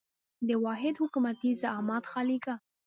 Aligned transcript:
د 0.47 0.49
واحد 0.63 0.95
حکومتي 1.01 1.49
زعامت 1.61 2.03
خالیګاه. 2.11 2.57